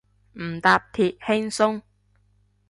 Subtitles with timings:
[0.41, 1.83] 唔搭鐵，輕鬆